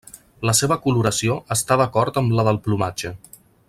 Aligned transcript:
La 0.49 0.55
seva 0.59 0.77
coloració 0.85 1.37
està 1.57 1.79
d'acord 1.83 2.21
amb 2.23 2.37
la 2.39 2.49
del 2.51 2.63
plomatge. 2.69 3.17